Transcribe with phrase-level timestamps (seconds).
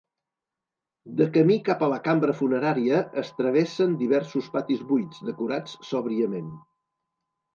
[1.19, 6.49] De camí cap a la cambra funerària es travessen diversos patis buits, decorats sòbriament.